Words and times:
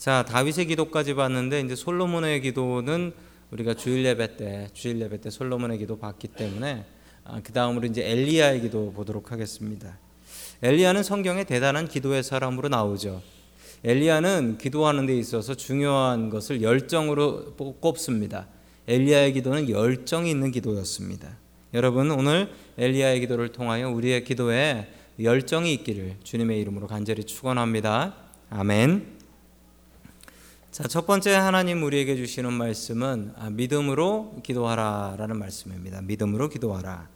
자, 0.00 0.24
다윗의 0.26 0.64
기도까지 0.64 1.12
봤는데 1.12 1.60
이제 1.60 1.76
솔로몬의 1.76 2.40
기도는 2.40 3.12
우리가 3.50 3.74
주일 3.74 4.06
예배 4.06 4.38
때 4.38 4.68
주일 4.72 4.98
예배 5.02 5.20
때 5.20 5.28
솔로몬의 5.28 5.76
기도 5.76 5.98
봤기 5.98 6.28
때문에 6.28 6.86
아, 7.22 7.42
그 7.44 7.52
다음으로 7.52 7.86
이제 7.86 8.10
엘리야의 8.10 8.62
기도 8.62 8.94
보도록 8.94 9.30
하겠습니다. 9.30 9.98
엘리야는 10.62 11.02
성경에 11.02 11.44
대단한 11.44 11.86
기도의 11.86 12.22
사람으로 12.22 12.70
나오죠. 12.70 13.20
엘리야는 13.84 14.56
기도하는 14.56 15.04
데 15.04 15.14
있어서 15.18 15.54
중요한 15.54 16.30
것을 16.30 16.62
열정으로 16.62 17.56
꼽습니다. 17.80 18.46
엘리야의 18.88 19.34
기도는 19.34 19.68
열정이 19.68 20.30
있는 20.30 20.50
기도였습니다. 20.50 21.36
여러분 21.74 22.10
오늘 22.10 22.50
엘리야의 22.78 23.20
기도를 23.20 23.52
통하여 23.52 23.90
우리의 23.90 24.24
기도에 24.24 24.90
열정이 25.22 25.74
있기를 25.74 26.16
주님의 26.24 26.58
이름으로 26.58 26.86
간절히 26.86 27.24
축원합니다. 27.24 28.14
아멘. 28.48 29.19
자, 30.70 30.86
첫 30.86 31.04
번째 31.04 31.34
하나님 31.34 31.82
우리에게 31.82 32.14
주시는 32.14 32.52
말씀은 32.52 33.32
아, 33.36 33.50
믿음으로 33.50 34.40
기도하라라는 34.44 35.36
말씀입니다. 35.36 36.00
믿음으로 36.00 36.48
기도하라. 36.48 37.08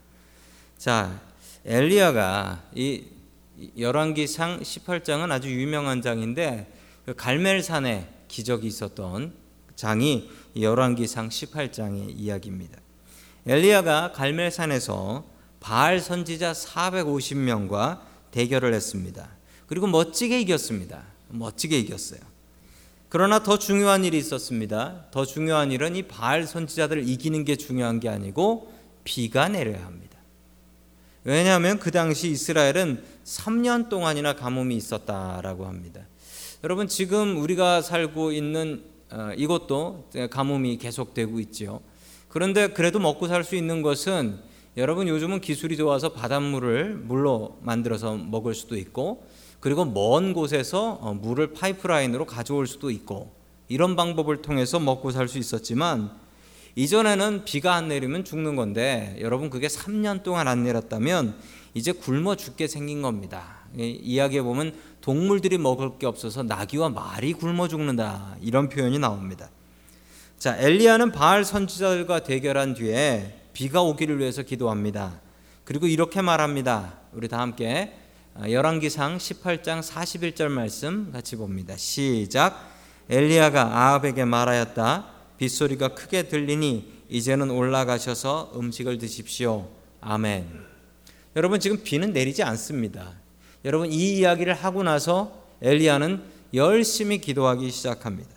자, 0.76 1.20
엘리야가 1.64 2.64
이 2.74 3.04
열왕기상 3.78 4.58
18장은 4.60 5.30
아주 5.30 5.48
유명한 5.50 6.02
장인데 6.02 6.72
그 7.06 7.14
갈멜산에 7.14 8.08
기적이 8.26 8.66
있었던 8.66 9.32
장이 9.76 10.28
열왕기상 10.60 11.28
18장의 11.28 12.12
이야기입니다. 12.16 12.80
엘리야가 13.46 14.10
갈멜산에서 14.12 15.24
바알 15.60 16.00
선지자 16.00 16.54
450명과 16.54 18.00
대결을 18.32 18.74
했습니다. 18.74 19.28
그리고 19.68 19.86
멋지게 19.86 20.40
이겼습니다. 20.40 21.04
멋지게 21.28 21.78
이겼어요. 21.78 22.33
그러나 23.14 23.44
더 23.44 23.60
중요한 23.60 24.04
일이 24.04 24.18
있었습니다. 24.18 25.04
더 25.12 25.24
중요한 25.24 25.70
일은 25.70 25.94
이 25.94 26.02
바알 26.02 26.48
선지자들을 26.48 27.08
이기는 27.08 27.44
게 27.44 27.54
중요한 27.54 28.00
게 28.00 28.08
아니고 28.08 28.72
비가 29.04 29.46
내려야 29.46 29.86
합니다. 29.86 30.18
왜냐하면 31.22 31.78
그 31.78 31.92
당시 31.92 32.30
이스라엘은 32.30 33.04
3년 33.24 33.88
동안이나 33.88 34.34
가뭄이 34.34 34.74
있었다라고 34.74 35.66
합니다. 35.66 36.00
여러분 36.64 36.88
지금 36.88 37.36
우리가 37.40 37.82
살고 37.82 38.32
있는 38.32 38.82
어, 39.12 39.30
이곳도 39.36 40.10
가뭄이 40.30 40.78
계속되고 40.78 41.38
있지요. 41.38 41.82
그런데 42.26 42.66
그래도 42.66 42.98
먹고 42.98 43.28
살 43.28 43.44
수 43.44 43.54
있는 43.54 43.82
것은 43.82 44.40
여러분 44.76 45.06
요즘은 45.06 45.40
기술이 45.40 45.76
좋아서 45.76 46.14
바닷물을 46.14 46.96
물로 46.96 47.60
만들어서 47.62 48.16
먹을 48.16 48.54
수도 48.54 48.76
있고 48.76 49.24
그리고 49.64 49.86
먼 49.86 50.34
곳에서 50.34 50.98
어, 51.00 51.14
물을 51.14 51.54
파이프라인으로 51.54 52.26
가져올 52.26 52.66
수도 52.66 52.90
있고 52.90 53.32
이런 53.68 53.96
방법을 53.96 54.42
통해서 54.42 54.78
먹고 54.78 55.10
살 55.10 55.26
수 55.26 55.38
있었지만 55.38 56.10
이전에는 56.76 57.46
비가 57.46 57.72
안 57.72 57.88
내리면 57.88 58.24
죽는 58.24 58.56
건데 58.56 59.16
여러분 59.20 59.48
그게 59.48 59.68
3년 59.68 60.22
동안 60.22 60.48
안 60.48 60.64
내렸다면 60.64 61.34
이제 61.72 61.92
굶어 61.92 62.34
죽게 62.36 62.68
생긴 62.68 63.00
겁니다. 63.00 63.64
이야기해 63.74 64.42
보면 64.42 64.74
동물들이 65.00 65.56
먹을 65.56 65.96
게 65.98 66.04
없어서 66.04 66.42
나귀와 66.42 66.90
말이 66.90 67.32
굶어 67.32 67.66
죽는다 67.66 68.36
이런 68.42 68.68
표현이 68.68 68.98
나옵니다. 68.98 69.48
자 70.38 70.58
엘리야는 70.58 71.10
바알 71.10 71.42
선지자들과 71.42 72.24
대결한 72.24 72.74
뒤에 72.74 73.40
비가 73.54 73.80
오기를 73.80 74.18
위해서 74.18 74.42
기도합니다. 74.42 75.22
그리고 75.64 75.86
이렇게 75.86 76.20
말합니다. 76.20 76.98
우리 77.14 77.28
다 77.28 77.40
함께 77.40 77.94
아, 77.94 78.03
열왕기상 78.42 79.18
18장 79.18 79.80
41절 79.80 80.48
말씀 80.48 81.12
같이 81.12 81.36
봅니다. 81.36 81.76
시작. 81.76 82.68
엘리야가 83.08 83.62
아합에게 83.62 84.24
말하였다. 84.24 85.06
빗소리가 85.38 85.94
크게 85.94 86.24
들리니 86.24 87.04
이제는 87.08 87.50
올라가셔서 87.50 88.52
음식을 88.56 88.98
드십시오. 88.98 89.68
아멘. 90.00 90.48
여러분 91.36 91.60
지금 91.60 91.82
비는 91.84 92.12
내리지 92.12 92.42
않습니다. 92.42 93.12
여러분 93.64 93.92
이 93.92 94.18
이야기를 94.18 94.52
하고 94.52 94.82
나서 94.82 95.44
엘리야는 95.62 96.22
열심히 96.54 97.18
기도하기 97.18 97.70
시작합니다. 97.70 98.30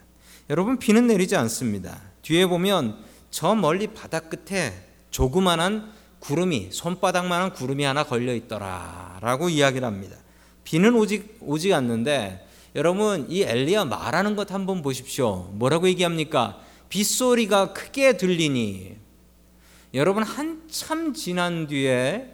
여러분 0.51 0.77
비는 0.77 1.07
내리지 1.07 1.35
않습니다. 1.35 2.00
뒤에 2.21 2.45
보면 2.45 2.97
저 3.31 3.55
멀리 3.55 3.88
바다 3.88 4.19
끝에 4.19 4.73
조그만한 5.09 5.91
구름이 6.27 6.69
손바닥만한 6.71 7.53
구름이 7.53 7.85
하나 7.85 8.03
걸려 8.03 8.35
있더라라고 8.35 9.47
이야기를 9.47 9.88
합니다. 9.88 10.17
비는 10.65 10.93
오지 10.95 11.38
오지 11.39 11.73
않는데 11.73 12.45
여러분 12.75 13.27
이 13.29 13.43
엘리야 13.43 13.85
말하는 13.85 14.35
것 14.35 14.51
한번 14.51 14.81
보십시오. 14.81 15.49
뭐라고 15.53 15.88
얘기합니까? 15.88 16.59
빗소리가 16.89 17.71
크게 17.71 18.17
들리니 18.17 18.97
여러분 19.93 20.23
한참 20.23 21.13
지난 21.13 21.65
뒤에 21.67 22.33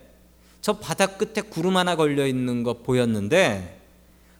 저 0.59 0.79
바닥 0.79 1.19
끝에 1.19 1.47
구름 1.47 1.77
하나 1.77 1.95
걸려 1.95 2.25
있는 2.25 2.63
것 2.63 2.81
보였는데 2.81 3.79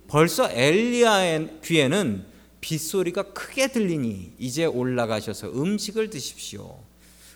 벌써 0.07 0.49
엘리야의 0.49 1.59
귀에는 1.63 2.25
빗소리가 2.59 3.33
크게 3.33 3.67
들리니 3.67 4.33
이제 4.39 4.65
올라가셔서 4.65 5.51
음식을 5.51 6.09
드십시오. 6.09 6.79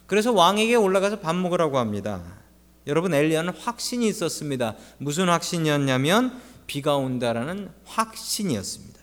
그래서 0.07 0.31
왕에게 0.31 0.75
올라가서 0.75 1.19
밥 1.19 1.35
먹으라고 1.35 1.77
합니다. 1.77 2.23
여러분 2.87 3.13
엘리야는 3.13 3.53
확신이 3.53 4.07
있었습니다. 4.07 4.75
무슨 4.97 5.27
확신이었냐면 5.27 6.41
비가 6.65 6.95
온다라는 6.95 7.69
확신이었습니다. 7.85 8.97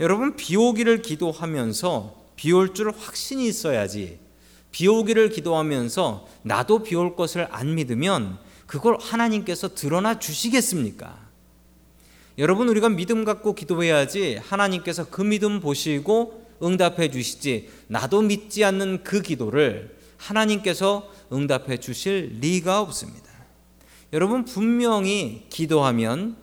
여러분 0.00 0.36
비 0.36 0.56
오기를 0.56 1.02
기도하면서 1.02 2.16
비 2.36 2.52
올 2.52 2.74
줄 2.74 2.92
확신이 2.96 3.46
있어야지. 3.48 4.18
비 4.70 4.86
오기를 4.86 5.30
기도하면서 5.30 6.28
나도 6.42 6.82
비 6.82 6.94
올 6.94 7.16
것을 7.16 7.48
안 7.50 7.74
믿으면 7.74 8.38
그걸 8.66 8.96
하나님께서 9.00 9.74
드러나 9.74 10.18
주시겠습니까? 10.18 11.16
여러분 12.38 12.68
우리가 12.68 12.88
믿음 12.88 13.24
갖고 13.24 13.54
기도해야지 13.54 14.36
하나님께서 14.36 15.06
그 15.08 15.22
믿음 15.22 15.58
보시고 15.60 16.46
응답해 16.62 17.10
주시지 17.10 17.70
나도 17.88 18.22
믿지 18.22 18.64
않는 18.64 19.02
그 19.02 19.22
기도를 19.22 19.97
하나님께서 20.18 21.10
응답해 21.32 21.78
주실 21.78 22.36
리가 22.40 22.80
없습니다. 22.80 23.28
여러분 24.12 24.44
분명히 24.44 25.46
기도하면 25.48 26.36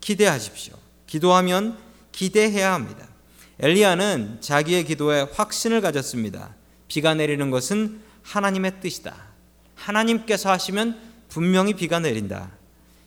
기대하십시오. 0.00 0.74
기도하면 1.06 1.78
기대해야 2.12 2.72
합니다. 2.74 3.06
엘리야는 3.60 4.38
자기의 4.40 4.84
기도에 4.84 5.22
확신을 5.32 5.80
가졌습니다. 5.80 6.54
비가 6.86 7.14
내리는 7.14 7.50
것은 7.50 8.00
하나님의 8.22 8.80
뜻이다. 8.80 9.14
하나님께서 9.74 10.50
하시면 10.50 11.00
분명히 11.28 11.74
비가 11.74 11.98
내린다. 11.98 12.52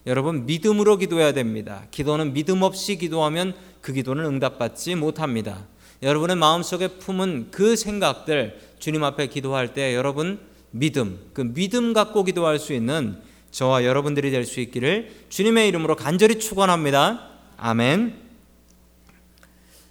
여러분 0.05 0.45
믿음으로 0.45 0.97
기도해야 0.97 1.31
됩니다. 1.31 1.83
기도는 1.91 2.33
믿음 2.33 2.63
없이 2.63 2.97
기도하면 2.97 3.53
그 3.81 3.93
기도는 3.93 4.25
응답받지 4.25 4.95
못합니다. 4.95 5.67
여러분의 6.01 6.35
마음속에 6.35 6.87
품은 6.87 7.51
그 7.51 7.75
생각들 7.75 8.59
주님 8.79 9.03
앞에 9.03 9.27
기도할 9.27 9.73
때 9.73 9.95
여러분 9.95 10.39
믿음, 10.71 11.29
그 11.33 11.41
믿음 11.41 11.93
갖고 11.93 12.23
기도할 12.23 12.57
수 12.57 12.73
있는 12.73 13.21
저와 13.51 13.83
여러분들이 13.83 14.31
될 14.31 14.45
수 14.45 14.59
있기를 14.61 15.25
주님의 15.29 15.67
이름으로 15.67 15.95
간절히 15.95 16.39
축원합니다. 16.39 17.29
아멘. 17.57 18.19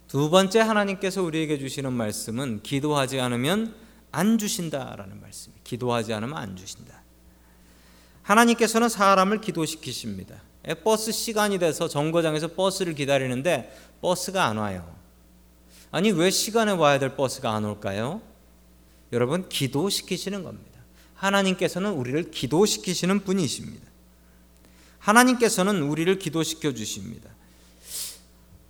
두 0.09 0.29
번째 0.31 0.61
하나님께서 0.61 1.23
우리에게 1.23 1.59
주시는 1.59 1.93
말씀은 1.93 2.63
기도하지 2.63 3.21
않으면 3.21 3.75
안 4.11 4.39
주신다라는 4.39 5.21
말씀. 5.21 5.53
기도하지 5.63 6.13
않으면 6.15 6.37
안 6.37 6.57
주신다. 6.57 7.03
하나님께서는 8.23 8.89
사람을 8.89 9.41
기도시키십니다. 9.41 10.43
버스 10.83 11.13
시간이 11.13 11.59
돼서 11.59 11.87
정거장에서 11.87 12.49
버스를 12.49 12.95
기다리는데 12.95 13.77
버스가 14.01 14.47
안 14.47 14.57
와요. 14.57 15.00
아니 15.91 16.11
왜 16.11 16.31
시간에 16.31 16.73
와야 16.73 16.99
될 16.99 17.17
버스가 17.17 17.53
안 17.53 17.65
올까요? 17.65 18.21
여러분 19.13 19.49
기도시키시는 19.49 20.45
겁니다. 20.45 20.81
하나님께서는 21.15 21.93
우리를 21.93 22.31
기도시키시는 22.31 23.25
분이십니다. 23.25 23.87
하나님께서는 24.99 25.83
우리를 25.83 26.19
기도시켜 26.19 26.73
주십니다. 26.73 27.31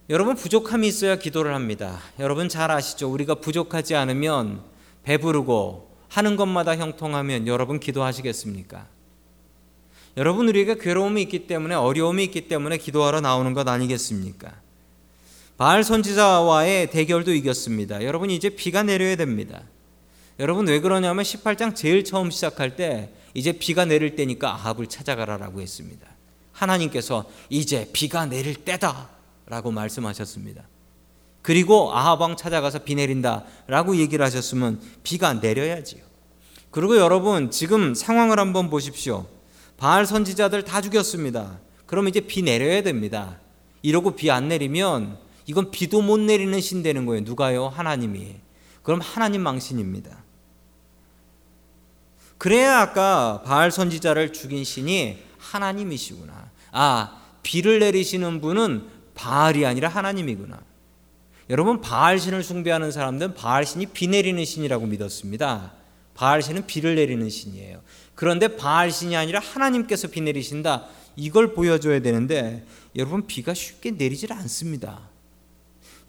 여러분 0.09 0.35
부족함이 0.35 0.89
있어야 0.89 1.17
기도를 1.17 1.55
합니다. 1.55 2.01
여러분 2.19 2.49
잘 2.49 2.71
아시죠? 2.71 3.11
우리가 3.13 3.37
부족하지 3.37 3.95
않으면 3.95 4.63
배부르고 5.05 5.91
하는 6.09 6.37
것마다 6.37 6.77
형통하면 6.77 7.47
여러분 7.47 7.79
기도하시겠습니까? 7.79 8.89
여러분 10.17 10.49
우리에게 10.49 10.77
괴로움이 10.77 11.23
있기 11.23 11.47
때문에 11.47 11.77
어려움이 11.77 12.25
있기 12.25 12.49
때문에 12.49 12.79
기도하러 12.79 13.21
나오는 13.21 13.55
것 13.55 13.69
아니겠습니까? 13.69 14.53
바알 15.61 15.85
선지자와의 15.85 16.91
대결도 16.91 17.35
이겼습니다. 17.35 18.03
여러분 18.03 18.31
이제 18.31 18.49
비가 18.49 18.83
내려야 18.83 19.15
됩니다. 19.15 19.61
여러분 20.39 20.67
왜 20.67 20.81
그러냐면 20.81 21.23
18장 21.23 21.77
제일 21.77 22.03
처음 22.03 22.31
시작할 22.31 22.77
때 22.77 23.11
이제 23.35 23.53
비가 23.53 23.85
내릴 23.85 24.17
때니까 24.17 24.55
아합을 24.55 24.87
찾아가라라고 24.87 25.61
했습니다. 25.61 26.07
하나님께서 26.53 27.29
이제 27.51 27.91
비가 27.93 28.25
내릴 28.25 28.55
때다라고 28.55 29.71
말씀하셨습니다. 29.71 30.67
그리고 31.43 31.95
아합 31.95 32.23
왕 32.23 32.39
찾아가서 32.39 32.85
비 32.85 32.95
내린다라고 32.95 33.97
얘기를 33.97 34.25
하셨으면 34.25 34.81
비가 35.03 35.35
내려야지요. 35.35 36.03
그리고 36.71 36.97
여러분 36.97 37.51
지금 37.51 37.95
상황을 37.95 38.39
한번 38.39 38.71
보십시오. 38.71 39.27
바알 39.77 40.07
선지자들 40.07 40.65
다 40.65 40.81
죽였습니다. 40.81 41.61
그럼 41.85 42.09
이제 42.09 42.21
비 42.21 42.41
내려야 42.41 42.83
됩니다. 42.83 43.37
이러고 43.83 44.17
비 44.17 44.31
안 44.31 44.49
내리면 44.49 45.29
이건 45.51 45.73
비도 45.73 46.01
못 46.01 46.21
내리는 46.21 46.61
신 46.61 46.81
되는 46.85 47.07
거예요. 47.07 47.25
누가요? 47.25 47.67
하나님이. 47.67 48.37
그럼 48.85 49.01
하나님 49.01 49.43
망신입니다. 49.43 50.23
그래야 52.39 52.79
아까 52.79 53.43
바알 53.45 53.73
선지자를 53.73 54.33
죽인 54.33 54.63
신이 54.63 55.19
하나님이시구나. 55.39 56.51
아, 56.71 57.21
비를 57.43 57.81
내리시는 57.81 58.41
분은 58.41 58.87
바알이 59.17 59.67
아니라 59.67 59.89
하나님이구나. 59.89 60.61
여러분 61.51 61.81
바알 61.81 62.21
신을 62.21 62.45
숭배하는 62.45 62.93
사람들은 62.93 63.35
바알 63.35 63.67
신이 63.67 63.87
비 63.87 64.07
내리는 64.07 64.43
신이라고 64.45 64.87
믿었습니다. 64.87 65.73
바알 66.15 66.43
신은 66.43 66.67
비를 66.67 66.95
내리는 66.95 67.29
신이에요. 67.29 67.83
그런데 68.15 68.55
바알 68.57 68.93
신이 68.93 69.17
아니라 69.17 69.41
하나님께서 69.41 70.07
비 70.07 70.21
내리신다. 70.21 70.87
이걸 71.17 71.55
보여줘야 71.55 72.01
되는데 72.01 72.65
여러분 72.95 73.27
비가 73.27 73.53
쉽게 73.53 73.91
내리질 73.91 74.33
않습니다. 74.33 75.10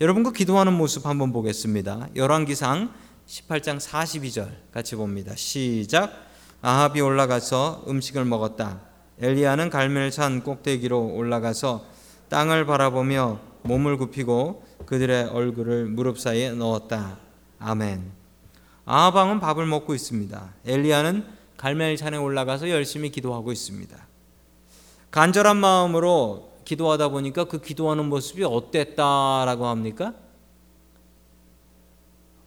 여러분 0.01 0.23
그 0.23 0.33
기도하는 0.33 0.73
모습 0.73 1.05
한번 1.05 1.31
보겠습니다. 1.31 2.07
열왕기상 2.15 2.91
18장 3.27 3.79
42절 3.79 4.49
같이 4.73 4.95
봅니다. 4.95 5.35
시작. 5.35 6.11
아합이 6.63 7.01
올라가서 7.01 7.85
음식을 7.87 8.25
먹었다. 8.25 8.81
엘리야는 9.19 9.69
갈멜산 9.69 10.41
꼭대기로 10.41 11.13
올라가서 11.13 11.85
땅을 12.29 12.65
바라보며 12.65 13.41
몸을 13.61 13.97
굽히고 13.97 14.63
그들의 14.87 15.25
얼굴을 15.25 15.85
무릎 15.85 16.17
사이에 16.17 16.49
넣었다. 16.53 17.19
아멘. 17.59 18.11
아합 18.85 19.13
왕은 19.13 19.39
밥을 19.39 19.67
먹고 19.67 19.93
있습니다. 19.93 20.55
엘리야는 20.65 21.27
갈멜산에 21.57 22.17
올라가서 22.17 22.71
열심히 22.71 23.11
기도하고 23.11 23.51
있습니다. 23.51 23.95
간절한 25.11 25.57
마음으로 25.57 26.50
기도하다 26.65 27.09
보니까 27.09 27.45
그 27.45 27.61
기도하는 27.61 28.05
모습이 28.05 28.43
어땠다라고 28.43 29.67
합니까? 29.67 30.13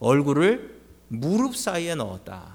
얼굴을 0.00 0.80
무릎 1.08 1.56
사이에 1.56 1.94
넣었다. 1.94 2.54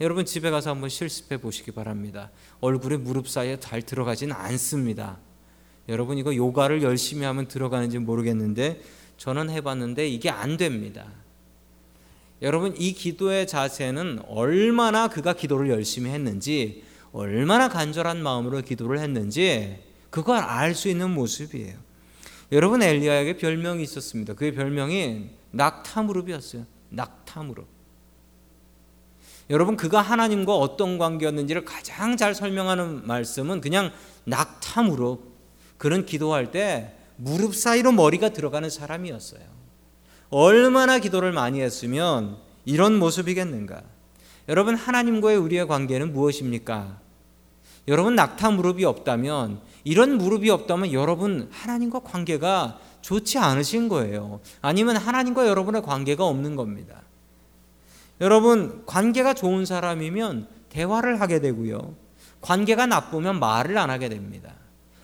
여러분 0.00 0.24
집에 0.24 0.50
가서 0.50 0.70
한번 0.70 0.88
실습해 0.88 1.38
보시기 1.38 1.72
바랍니다. 1.72 2.30
얼굴에 2.60 2.96
무릎 2.96 3.28
사이에 3.28 3.58
잘 3.58 3.82
들어가진 3.82 4.30
않습니다. 4.32 5.18
여러분 5.88 6.18
이거 6.18 6.34
요가를 6.34 6.82
열심히 6.82 7.24
하면 7.24 7.48
들어가는지 7.48 7.98
모르겠는데 7.98 8.80
저는 9.16 9.50
해봤는데 9.50 10.08
이게 10.08 10.30
안 10.30 10.56
됩니다. 10.56 11.06
여러분 12.42 12.74
이 12.78 12.92
기도의 12.92 13.48
자세는 13.48 14.20
얼마나 14.28 15.08
그가 15.08 15.32
기도를 15.32 15.70
열심히 15.70 16.10
했는지 16.10 16.84
얼마나 17.12 17.68
간절한 17.68 18.22
마음으로 18.22 18.60
기도를 18.62 19.00
했는지 19.00 19.82
그걸 20.10 20.38
알 20.38 20.74
수 20.74 20.88
있는 20.88 21.10
모습이에요. 21.10 21.76
여러분 22.52 22.82
엘리야에게 22.82 23.36
별명이 23.36 23.82
있었습니다. 23.82 24.34
그의 24.34 24.52
별명이 24.52 25.30
낙타무릎이었어요. 25.50 26.64
낙타무릎. 26.90 27.66
여러분 29.50 29.76
그가 29.76 30.00
하나님과 30.00 30.54
어떤 30.56 30.98
관계였는지를 30.98 31.64
가장 31.64 32.16
잘 32.16 32.34
설명하는 32.34 33.06
말씀은 33.06 33.60
그냥 33.60 33.92
낙타무릎. 34.24 35.28
그는 35.78 36.04
기도할 36.06 36.50
때 36.50 36.94
무릎 37.16 37.54
사이로 37.54 37.92
머리가 37.92 38.30
들어가는 38.30 38.68
사람이었어요. 38.68 39.42
얼마나 40.30 40.98
기도를 40.98 41.32
많이 41.32 41.60
했으면 41.60 42.36
이런 42.64 42.98
모습이겠는가? 42.98 43.82
여러분 44.48 44.74
하나님과의 44.74 45.36
우리의 45.38 45.66
관계는 45.66 46.12
무엇입니까? 46.12 47.00
여러분 47.88 48.14
낙타 48.14 48.50
무릎이 48.50 48.84
없다면 48.84 49.60
이런 49.82 50.18
무릎이 50.18 50.50
없다면 50.50 50.92
여러분 50.92 51.48
하나님과 51.50 52.00
관계가 52.00 52.78
좋지 53.00 53.38
않으신 53.38 53.88
거예요. 53.88 54.40
아니면 54.60 54.96
하나님과 54.96 55.46
여러분의 55.46 55.82
관계가 55.82 56.24
없는 56.26 56.54
겁니다. 56.54 57.02
여러분 58.20 58.82
관계가 58.84 59.32
좋은 59.32 59.64
사람이면 59.64 60.48
대화를 60.68 61.20
하게 61.20 61.40
되고요. 61.40 61.94
관계가 62.42 62.86
나쁘면 62.86 63.40
말을 63.40 63.78
안 63.78 63.88
하게 63.88 64.10
됩니다. 64.10 64.52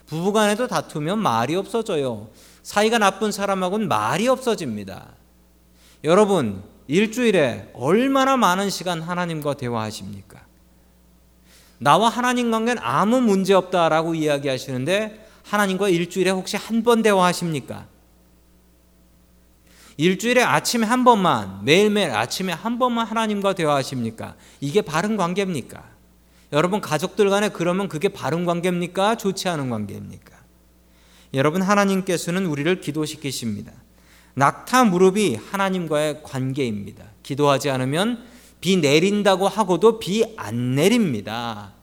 부부간에도 0.05 0.67
다투면 0.67 1.17
말이 1.17 1.55
없어져요. 1.55 2.29
사이가 2.61 2.99
나쁜 2.99 3.31
사람하고는 3.31 3.87
말이 3.87 4.27
없어집니다. 4.27 5.07
여러분 6.03 6.61
일주일에 6.87 7.71
얼마나 7.73 8.37
많은 8.37 8.69
시간 8.69 9.01
하나님과 9.01 9.55
대화하십니까? 9.55 10.45
나와 11.85 12.09
하나님 12.09 12.49
관계는 12.49 12.81
아무 12.83 13.21
문제 13.21 13.53
없다라고 13.53 14.15
이야기하시는데 14.15 15.23
하나님과 15.43 15.89
일주일에 15.89 16.31
혹시 16.31 16.57
한 16.57 16.81
번 16.83 17.03
대화하십니까? 17.03 17.85
일주일에 19.97 20.41
아침에 20.41 20.87
한 20.87 21.03
번만 21.03 21.63
매일매일 21.63 22.09
아침에 22.09 22.53
한 22.53 22.79
번만 22.79 23.05
하나님과 23.05 23.53
대화하십니까? 23.53 24.33
이게 24.61 24.81
바른 24.81 25.15
관계입니까? 25.15 25.83
여러분 26.53 26.81
가족들 26.81 27.29
간에 27.29 27.49
그러면 27.49 27.87
그게 27.87 28.09
바른 28.09 28.45
관계입니까? 28.45 29.15
좋지 29.17 29.47
않은 29.49 29.69
관계입니까? 29.69 30.35
여러분 31.35 31.61
하나님께서는 31.61 32.47
우리를 32.47 32.81
기도시키십니다. 32.81 33.71
낙타 34.33 34.85
무릎이 34.85 35.35
하나님과의 35.51 36.23
관계입니다. 36.23 37.05
기도하지 37.21 37.69
않으면 37.69 38.25
비 38.59 38.77
내린다고 38.77 39.47
하고도 39.47 39.99
비 39.99 40.23
안 40.35 40.73
내립니다. 40.73 41.74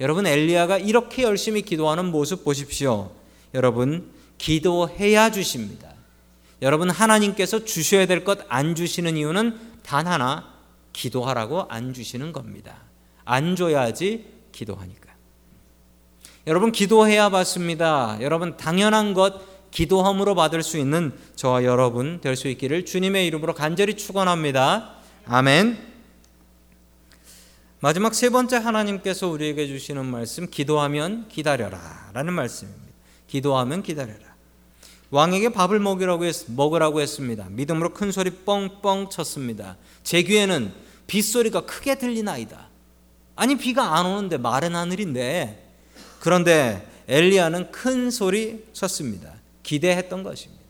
여러분 0.00 0.26
엘리야가 0.26 0.78
이렇게 0.78 1.22
열심히 1.22 1.62
기도하는 1.62 2.06
모습 2.06 2.44
보십시오. 2.44 3.10
여러분 3.54 4.10
기도해야 4.38 5.30
주십니다. 5.30 5.90
여러분 6.62 6.90
하나님께서 6.90 7.64
주셔야 7.64 8.06
될 8.06 8.24
것 8.24 8.40
안 8.48 8.74
주시는 8.74 9.16
이유는 9.16 9.58
단 9.82 10.06
하나 10.06 10.52
기도하라고 10.92 11.66
안 11.68 11.92
주시는 11.94 12.32
겁니다. 12.32 12.82
안 13.24 13.56
줘야지 13.56 14.26
기도하니까. 14.52 15.06
여러분 16.46 16.72
기도해야 16.72 17.28
받습니다. 17.30 18.18
여러분 18.20 18.56
당연한 18.56 19.14
것 19.14 19.70
기도함으로 19.70 20.34
받을 20.34 20.62
수 20.62 20.78
있는 20.78 21.12
저와 21.34 21.64
여러분 21.64 22.20
될 22.20 22.36
수 22.36 22.48
있기를 22.48 22.84
주님의 22.84 23.26
이름으로 23.26 23.54
간절히 23.54 23.94
축원합니다. 23.96 24.94
아멘. 25.26 25.95
마지막 27.80 28.14
세 28.14 28.30
번째 28.30 28.56
하나님께서 28.56 29.28
우리에게 29.28 29.66
주시는 29.66 30.06
말씀 30.06 30.48
기도하면 30.50 31.28
기다려라라는 31.28 32.32
말씀입니다. 32.32 32.86
기도하면 33.26 33.82
기다려라. 33.82 34.34
왕에게 35.10 35.50
밥을 35.50 35.78
먹이라고 35.78 36.24
했, 36.24 36.34
먹으라고 36.48 37.00
했습니다. 37.00 37.46
믿음으로 37.50 37.92
큰 37.92 38.10
소리 38.12 38.30
뻥뻥 38.30 39.10
쳤습니다. 39.10 39.76
제 40.02 40.22
귀에는 40.22 40.72
빗소리가 41.06 41.66
크게 41.66 41.96
들리나이다. 41.96 42.68
아니 43.36 43.56
비가 43.56 43.96
안 43.98 44.06
오는데 44.06 44.38
마른 44.38 44.74
하늘인데 44.74 45.62
그런데 46.20 46.88
엘리야는 47.08 47.70
큰 47.70 48.10
소리 48.10 48.64
쳤습니다. 48.72 49.34
기대했던 49.62 50.22
것입니다. 50.22 50.64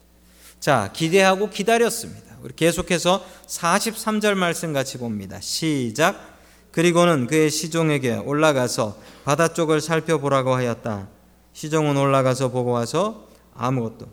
자, 0.59 0.91
기대하고 0.93 1.49
기다렸습니다. 1.49 2.37
우리 2.41 2.53
계속해서 2.53 3.25
43절 3.47 4.35
말씀 4.35 4.73
같이 4.73 4.97
봅니다. 4.97 5.39
시작. 5.39 6.36
그리고는 6.71 7.27
그의 7.27 7.49
시종에게 7.49 8.17
올라가서 8.17 8.97
바다 9.25 9.47
쪽을 9.47 9.81
살펴보라고 9.81 10.53
하였다. 10.53 11.07
시종은 11.53 11.97
올라가서 11.97 12.51
보고 12.51 12.71
와서 12.71 13.27
아무것도 13.55 14.07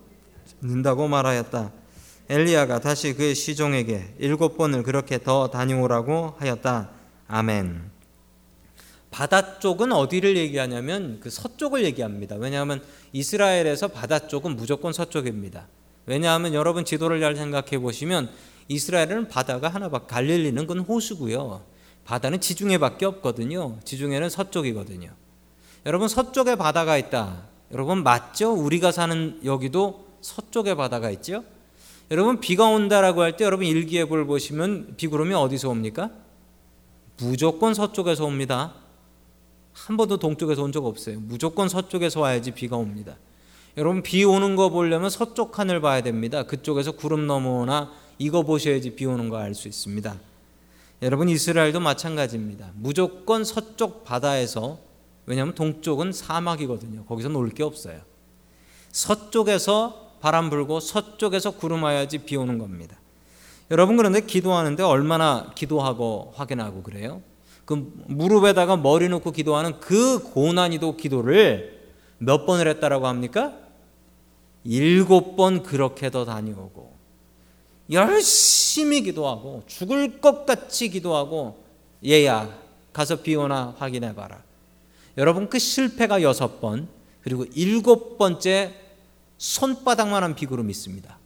는다고 0.62 1.08
말하였다. 1.08 1.72
엘리야가 2.30 2.80
다시 2.80 3.12
그의 3.14 3.34
시종에게 3.34 4.14
일곱 4.18 4.56
번을 4.56 4.82
그렇게 4.82 5.22
더 5.22 5.48
다녀오라고 5.48 6.34
하였다. 6.38 6.90
아멘. 7.28 7.90
바다 9.10 9.58
쪽은 9.58 9.92
어디를 9.92 10.36
얘기하냐면 10.36 11.20
그 11.20 11.30
서쪽을 11.30 11.84
얘기합니다. 11.84 12.36
왜냐하면 12.36 12.82
이스라엘에서 13.12 13.88
바다 13.88 14.26
쪽은 14.26 14.56
무조건 14.56 14.92
서쪽입니다. 14.92 15.68
왜냐하면 16.06 16.54
여러분 16.54 16.84
지도를 16.84 17.20
잘 17.20 17.36
생각해 17.36 17.78
보시면 17.78 18.30
이스라엘은 18.68 19.28
바다가 19.28 19.68
하나밖에 19.68 20.06
갈릴리는 20.06 20.66
건 20.66 20.80
호수고요. 20.80 21.62
바다는 22.04 22.40
지중해밖에 22.40 23.06
없거든요. 23.06 23.78
지중해는 23.84 24.28
서쪽이거든요. 24.30 25.10
여러분 25.86 26.08
서쪽에 26.08 26.56
바다가 26.56 26.96
있다. 26.98 27.44
여러분 27.72 28.02
맞죠? 28.02 28.52
우리가 28.52 28.92
사는 28.92 29.40
여기도 29.44 30.06
서쪽에 30.20 30.74
바다가 30.74 31.10
있죠. 31.10 31.44
여러분 32.10 32.40
비가 32.40 32.66
온다라고 32.66 33.22
할 33.22 33.36
때 33.36 33.44
여러분 33.44 33.66
일기예보를 33.66 34.26
보시면 34.26 34.94
비구름이 34.96 35.34
어디서 35.34 35.70
옵니까? 35.70 36.10
무조건 37.18 37.74
서쪽에서 37.74 38.24
옵니다. 38.26 38.74
한 39.72 39.96
번도 39.96 40.18
동쪽에서 40.18 40.62
온 40.62 40.72
적 40.72 40.84
없어요. 40.86 41.18
무조건 41.20 41.68
서쪽에서 41.68 42.20
와야지 42.20 42.50
비가 42.52 42.76
옵니다. 42.76 43.16
여러분 43.76 44.02
비 44.02 44.24
오는 44.24 44.54
거 44.56 44.68
보려면 44.68 45.10
서쪽 45.10 45.58
하늘 45.58 45.80
봐야 45.80 46.00
됩니다. 46.02 46.44
그쪽에서 46.44 46.92
구름 46.92 47.26
넘어오나 47.26 47.90
이거 48.18 48.42
보셔야지 48.42 48.94
비 48.94 49.06
오는 49.06 49.28
거 49.28 49.36
알 49.38 49.54
수 49.54 49.66
있습니다. 49.68 50.14
여러분 51.02 51.28
이스라엘도 51.28 51.80
마찬가지입니다. 51.80 52.70
무조건 52.74 53.44
서쪽 53.44 54.04
바다에서 54.04 54.78
왜냐하면 55.26 55.54
동쪽은 55.54 56.12
사막이거든요. 56.12 57.04
거기서 57.04 57.28
놀 57.28 57.50
게 57.50 57.62
없어요. 57.62 58.00
서쪽에서 58.92 60.12
바람 60.20 60.50
불고 60.50 60.80
서쪽에서 60.80 61.52
구름 61.52 61.82
와야지 61.82 62.18
비 62.18 62.36
오는 62.36 62.58
겁니다. 62.58 62.96
여러분 63.70 63.96
그런데 63.96 64.20
기도하는데 64.20 64.82
얼마나 64.82 65.50
기도하고 65.54 66.32
확인하고 66.36 66.82
그래요? 66.82 67.22
그 67.64 67.92
무릎에다가 68.06 68.76
머리 68.76 69.08
놓고 69.08 69.32
기도하는 69.32 69.80
그 69.80 70.18
고난이도 70.32 70.96
기도를 70.96 71.82
몇 72.18 72.46
번을 72.46 72.68
했다라고 72.68 73.06
합니까? 73.06 73.54
일곱 74.64 75.36
번 75.36 75.62
그렇게 75.62 76.10
더 76.10 76.24
다녀오고 76.24 76.94
열심히 77.90 79.02
기도하고 79.02 79.62
죽을 79.66 80.20
것 80.20 80.46
같이 80.46 80.88
기도하고 80.88 81.62
얘야 82.04 82.58
가서 82.92 83.22
비오나 83.22 83.74
확인해 83.78 84.14
봐라. 84.14 84.42
여러분 85.16 85.48
그 85.48 85.58
실패가 85.58 86.22
여섯 86.22 86.60
번 86.60 86.88
그리고 87.22 87.44
일곱 87.54 88.18
번째 88.18 88.74
손바닥만한 89.38 90.34
비구름 90.34 90.70
있습니다. 90.70 91.18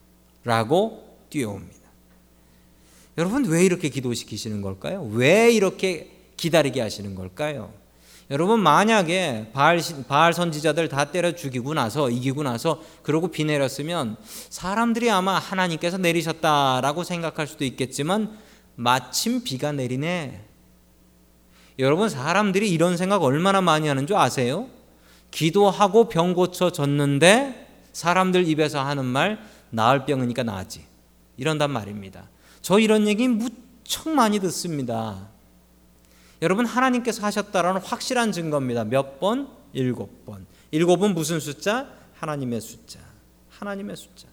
라고 0.44 1.18
뛰어옵니다. 1.30 1.78
여러분 3.18 3.44
왜 3.46 3.64
이렇게 3.64 3.88
기도시키시는 3.88 4.62
걸까요? 4.62 5.02
왜 5.12 5.52
이렇게 5.52 6.10
기다리게 6.36 6.80
하시는 6.80 7.14
걸까요? 7.14 7.72
여러분 8.30 8.60
만약에 8.60 9.50
바알, 9.54 9.80
바알 10.06 10.34
선지자들 10.34 10.88
다 10.88 11.06
때려 11.06 11.32
죽이고 11.32 11.72
나서 11.72 12.10
이기고 12.10 12.42
나서 12.42 12.82
그러고 13.02 13.28
비 13.28 13.44
내렸으면 13.44 14.16
사람들이 14.50 15.10
아마 15.10 15.38
하나님께서 15.38 15.96
내리셨다라고 15.96 17.04
생각할 17.04 17.46
수도 17.46 17.64
있겠지만 17.64 18.36
마침 18.74 19.42
비가 19.42 19.72
내리네. 19.72 20.44
여러분 21.78 22.08
사람들이 22.08 22.70
이런 22.70 22.96
생각 22.96 23.22
얼마나 23.22 23.60
많이 23.60 23.88
하는 23.88 24.06
줄 24.06 24.16
아세요? 24.16 24.68
기도하고 25.30 26.08
병 26.08 26.34
고쳐 26.34 26.70
졌는데 26.70 27.66
사람들 27.92 28.46
입에서 28.46 28.84
하는 28.84 29.04
말 29.04 29.38
나을 29.70 30.04
병이니까 30.04 30.42
나지 30.42 30.84
이런단 31.36 31.70
말입니다. 31.70 32.28
저 32.60 32.78
이런 32.78 33.08
얘기 33.08 33.26
무척 33.26 34.10
많이 34.10 34.38
듣습니다. 34.40 35.28
여러분 36.40 36.66
하나님께서 36.66 37.22
하셨다라는 37.22 37.80
확실한 37.80 38.32
증거입니다. 38.32 38.84
몇 38.84 39.18
번? 39.18 39.48
일곱 39.72 40.24
번. 40.24 40.46
일곱은 40.70 41.14
무슨 41.14 41.40
숫자? 41.40 41.88
하나님의 42.14 42.60
숫자. 42.60 43.00
하나님의 43.50 43.96
숫자. 43.96 44.28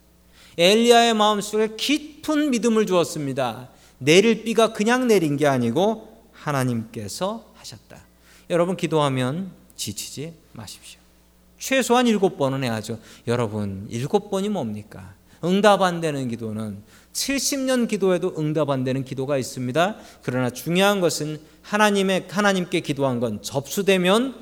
엘리야의 0.58 1.14
마음속에 1.14 1.76
깊은 1.76 2.52
믿음을 2.52 2.86
주었습니다. 2.86 3.70
내릴 3.98 4.44
비가 4.44 4.74
그냥 4.74 5.08
내린 5.08 5.38
게 5.38 5.48
아니고 5.48 6.24
하나님께서 6.32 7.52
하셨다. 7.56 7.98
여러분 8.50 8.78
기도하면 8.78 9.52
지치지 9.76 10.34
마십시오. 10.54 11.00
최소한 11.58 12.08
일곱 12.08 12.38
번은 12.38 12.64
해야죠. 12.64 13.00
여러분 13.28 13.88
일곱 13.90 14.30
번이 14.30 14.50
뭡니까? 14.50 15.16
응답 15.44 15.82
안 15.82 16.02
되는 16.02 16.28
기도는 16.28 16.84
70년 17.14 17.88
기도에도 17.88 18.34
응답 18.38 18.70
안 18.70 18.84
되는 18.84 19.04
기도가 19.04 19.38
있습니다. 19.38 19.98
그러나 20.22 20.50
중요한 20.50 21.00
것은 21.02 21.40
하나님의 21.62 22.28
하나님께 22.30 22.82
기도한 22.82 23.20
건 23.20 23.42
접수되면 23.42 24.36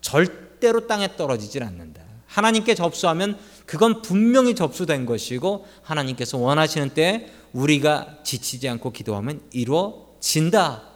절대로 0.00 0.86
땅에 0.86 1.16
떨어지질 1.16 1.62
않는다. 1.62 2.02
하나님께 2.26 2.74
접수하면 2.74 3.38
그건 3.66 4.02
분명히 4.02 4.54
접수된 4.54 5.06
것이고 5.06 5.66
하나님께서 5.82 6.38
원하시는 6.38 6.90
때 6.90 7.32
우리가 7.52 8.18
지치지 8.24 8.68
않고 8.68 8.92
기도하면 8.92 9.40
이루어진다라는 9.52 10.86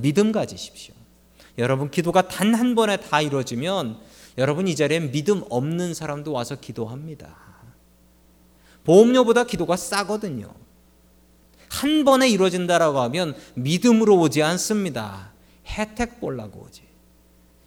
믿음 0.00 0.32
가지십시오. 0.32 0.94
여러분 1.58 1.90
기도가 1.90 2.28
단 2.28 2.54
한 2.54 2.74
번에 2.74 2.96
다 2.96 3.20
이루어지면 3.20 3.98
여러분 4.38 4.68
이 4.68 4.76
자리에 4.76 5.00
믿음 5.10 5.42
없는 5.50 5.94
사람도 5.94 6.32
와서 6.32 6.56
기도합니다. 6.56 7.49
보험료보다 8.84 9.44
기도가 9.44 9.76
싸거든요. 9.76 10.52
한 11.68 12.04
번에 12.04 12.28
이루어진다라고 12.28 13.00
하면 13.00 13.34
믿음으로 13.54 14.18
오지 14.18 14.42
않습니다. 14.42 15.32
혜택 15.66 16.20
보려고 16.20 16.66
오지. 16.66 16.82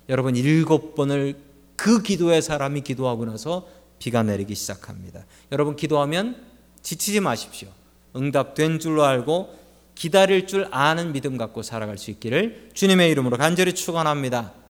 여러분 0.10 0.36
일곱 0.36 0.96
번을 0.96 1.36
그 1.76 2.02
기도의 2.02 2.42
사람이 2.42 2.82
기도하고 2.82 3.26
나서 3.26 3.68
비가 4.00 4.24
내리기 4.24 4.56
시작합니다. 4.56 5.26
여러분 5.52 5.76
기도하면 5.76 6.36
지치지 6.82 7.22
마십시오. 7.22 7.70
응답된 8.16 8.80
줄로 8.80 9.04
알고 9.04 9.58
기다릴 9.96 10.48
줄 10.48 10.68
아는 10.72 11.14
믿음 11.14 11.38
갖고 11.38 11.62
살아갈 11.62 11.98
수 11.98 12.12
있기를 12.12 12.72
주님의 12.74 13.10
이름으로 13.12 13.38
간절히 13.38 13.74
축원합니다. 13.74 14.54